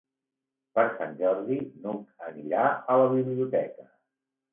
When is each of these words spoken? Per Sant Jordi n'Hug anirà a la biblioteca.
Per 0.77 0.85
Sant 0.93 1.11
Jordi 1.19 1.57
n'Hug 1.83 2.23
anirà 2.29 2.63
a 2.95 2.97
la 3.01 3.05
biblioteca. 3.13 3.87